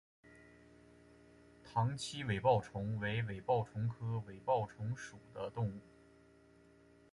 [1.63, 5.79] 塘栖尾孢虫为尾孢科尾孢虫属的动物。